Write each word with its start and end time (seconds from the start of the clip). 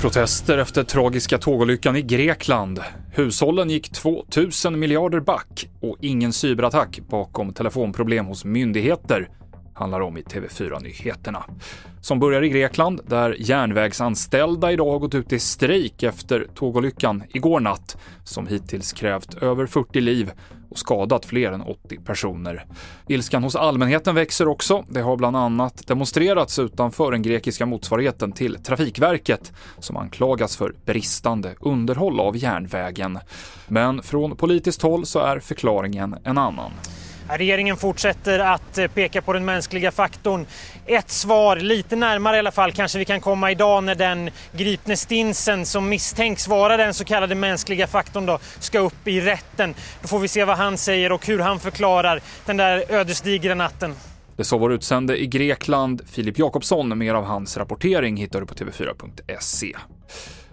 Protester 0.00 0.58
efter 0.58 0.84
tragiska 0.84 1.38
tågolyckan 1.38 1.96
i 1.96 2.02
Grekland. 2.02 2.80
Hushållen 3.12 3.70
gick 3.70 3.92
2000 3.92 4.78
miljarder 4.78 5.20
back 5.20 5.68
och 5.80 5.96
ingen 6.00 6.32
cyberattack 6.32 7.00
bakom 7.08 7.52
telefonproblem 7.52 8.26
hos 8.26 8.44
myndigheter 8.44 9.28
handlar 9.80 10.00
om 10.00 10.18
i 10.18 10.22
TV4-nyheterna. 10.22 11.44
Som 12.00 12.18
börjar 12.18 12.42
i 12.42 12.48
Grekland, 12.48 13.00
där 13.06 13.36
järnvägsanställda 13.38 14.72
idag 14.72 14.92
har 14.92 14.98
gått 14.98 15.14
ut 15.14 15.32
i 15.32 15.38
strejk 15.38 16.02
efter 16.02 16.46
tågolyckan 16.54 17.22
igår 17.28 17.60
natt, 17.60 17.96
som 18.24 18.46
hittills 18.46 18.92
krävt 18.92 19.42
över 19.42 19.66
40 19.66 20.00
liv 20.00 20.30
och 20.70 20.78
skadat 20.78 21.24
fler 21.24 21.52
än 21.52 21.62
80 21.62 21.98
personer. 22.04 22.66
Ilskan 23.08 23.42
hos 23.42 23.56
allmänheten 23.56 24.14
växer 24.14 24.48
också. 24.48 24.84
Det 24.88 25.00
har 25.00 25.16
bland 25.16 25.36
annat 25.36 25.86
demonstrerats 25.86 26.58
utanför 26.58 27.12
den 27.12 27.22
grekiska 27.22 27.66
motsvarigheten 27.66 28.32
till 28.32 28.62
Trafikverket, 28.62 29.52
som 29.78 29.96
anklagas 29.96 30.56
för 30.56 30.74
bristande 30.84 31.54
underhåll 31.60 32.20
av 32.20 32.36
järnvägen. 32.36 33.18
Men 33.68 34.02
från 34.02 34.36
politiskt 34.36 34.82
håll 34.82 35.06
så 35.06 35.18
är 35.18 35.38
förklaringen 35.38 36.16
en 36.24 36.38
annan. 36.38 36.70
Regeringen 37.36 37.76
fortsätter 37.76 38.38
att 38.38 38.78
eh, 38.78 38.86
peka 38.86 39.22
på 39.22 39.32
den 39.32 39.44
mänskliga 39.44 39.90
faktorn. 39.90 40.46
Ett 40.86 41.10
svar, 41.10 41.56
lite 41.56 41.96
närmare 41.96 42.36
i 42.36 42.38
alla 42.38 42.50
fall, 42.50 42.72
kanske 42.72 42.98
vi 42.98 43.04
kan 43.04 43.20
komma 43.20 43.50
idag 43.50 43.84
när 43.84 43.94
den 43.94 44.30
gripne 44.52 44.96
Stinsen 44.96 45.66
som 45.66 45.88
misstänks 45.88 46.48
vara 46.48 46.76
den 46.76 46.94
så 46.94 47.04
kallade 47.04 47.34
mänskliga 47.34 47.86
faktorn 47.86 48.26
då, 48.26 48.38
ska 48.58 48.78
upp 48.78 49.08
i 49.08 49.20
rätten. 49.20 49.74
Då 50.02 50.08
får 50.08 50.18
vi 50.18 50.28
se 50.28 50.44
vad 50.44 50.56
han 50.56 50.78
säger 50.78 51.12
och 51.12 51.26
hur 51.26 51.38
han 51.38 51.60
förklarar 51.60 52.20
den 52.46 52.56
där 52.56 52.84
ödesdigra 52.88 53.54
natten. 53.54 53.94
Det 54.36 54.44
sa 54.44 54.58
vår 54.58 54.72
utsände 54.72 55.22
i 55.22 55.26
Grekland, 55.26 56.02
Filip 56.06 56.38
Jakobsson. 56.38 56.98
Mer 56.98 57.14
av 57.14 57.24
hans 57.24 57.56
rapportering 57.56 58.16
hittar 58.16 58.40
du 58.40 58.46
på 58.46 58.54
tv4.se. 58.54 59.76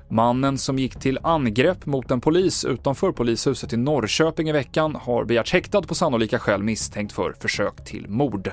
Mannen 0.10 0.58
som 0.58 0.80
gick 0.80 1.00
till 1.00 1.20
angrepp 1.24 1.86
mot 1.86 2.12
en 2.12 2.22
polis 2.22 2.66
utanför 2.66 3.12
polishuset 3.12 3.74
i 3.74 3.78
Norrköping 3.78 4.50
i 4.50 4.52
veckan 4.52 4.96
har 4.96 5.26
begärts 5.26 5.54
häktad 5.54 5.82
på 5.82 5.96
sannolika 5.96 6.40
skäl 6.40 6.64
misstänkt 6.64 7.14
för 7.14 7.34
försök 7.40 7.86
till 7.86 8.08
mord. 8.08 8.52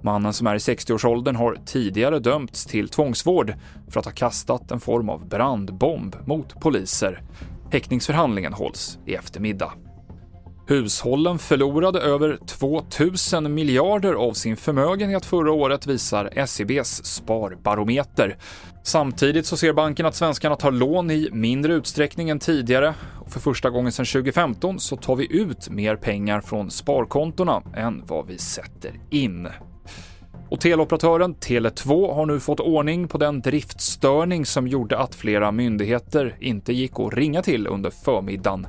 Mannen 0.00 0.32
som 0.32 0.46
är 0.46 0.54
i 0.54 0.58
60-årsåldern 0.58 1.36
har 1.36 1.58
tidigare 1.66 2.18
dömts 2.18 2.66
till 2.66 2.88
tvångsvård 2.88 3.54
för 3.88 4.00
att 4.00 4.06
ha 4.06 4.12
kastat 4.12 4.70
en 4.70 4.80
form 4.80 5.08
av 5.08 5.28
brandbomb 5.28 6.16
mot 6.26 6.60
poliser. 6.60 7.22
Häktningsförhandlingen 7.70 8.52
hålls 8.52 8.98
i 9.06 9.14
eftermiddag. 9.14 9.72
Hushållen 10.72 11.38
förlorade 11.38 12.00
över 12.00 12.38
2000 12.46 13.54
miljarder 13.54 14.14
av 14.14 14.32
sin 14.32 14.56
förmögenhet 14.56 15.24
förra 15.24 15.52
året 15.52 15.86
visar 15.86 16.46
SEBs 16.46 17.04
sparbarometer. 17.04 18.36
Samtidigt 18.84 19.46
så 19.46 19.56
ser 19.56 19.72
banken 19.72 20.06
att 20.06 20.14
svenskarna 20.14 20.56
tar 20.56 20.70
lån 20.70 21.10
i 21.10 21.28
mindre 21.32 21.74
utsträckning 21.74 22.30
än 22.30 22.38
tidigare. 22.38 22.94
Och 23.20 23.32
för 23.32 23.40
första 23.40 23.70
gången 23.70 23.92
sedan 23.92 24.06
2015 24.06 24.80
så 24.80 24.96
tar 24.96 25.16
vi 25.16 25.36
ut 25.36 25.70
mer 25.70 25.96
pengar 25.96 26.40
från 26.40 26.70
sparkontona 26.70 27.62
än 27.76 28.02
vad 28.06 28.26
vi 28.26 28.38
sätter 28.38 28.92
in. 29.10 29.48
Och 30.50 30.60
teleoperatören 30.60 31.34
Tele2 31.34 32.14
har 32.14 32.26
nu 32.26 32.40
fått 32.40 32.60
ordning 32.60 33.08
på 33.08 33.18
den 33.18 33.40
driftstörning 33.40 34.46
som 34.46 34.68
gjorde 34.68 34.98
att 34.98 35.14
flera 35.14 35.52
myndigheter 35.52 36.36
inte 36.40 36.72
gick 36.72 37.00
att 37.00 37.14
ringa 37.14 37.42
till 37.42 37.66
under 37.66 37.90
förmiddagen. 37.90 38.66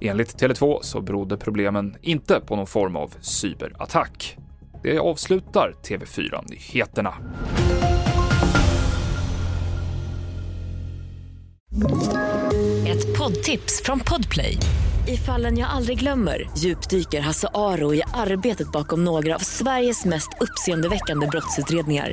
Enligt 0.00 0.40
Tele2 0.40 0.78
så 0.82 1.00
berodde 1.00 1.36
problemen 1.36 1.96
inte 2.02 2.40
på 2.40 2.56
någon 2.56 2.66
form 2.66 2.96
av 2.96 3.14
cyberattack. 3.20 4.36
Det 4.82 4.98
avslutar 4.98 5.74
TV4-nyheterna. 5.82 7.14
Ett 12.86 13.18
poddtips 13.18 13.82
från 13.84 14.00
Podplay. 14.00 14.58
I 15.08 15.16
fallen 15.16 15.58
jag 15.58 15.70
aldrig 15.70 15.98
glömmer 15.98 16.50
djupdyker 16.58 17.20
Hasse 17.20 17.48
Aro 17.54 17.94
i 17.94 18.02
arbetet 18.14 18.72
bakom 18.72 19.04
några 19.04 19.34
av 19.34 19.38
Sveriges 19.38 20.04
mest 20.04 20.28
uppseendeväckande 20.40 21.26
brottsutredningar 21.26 22.12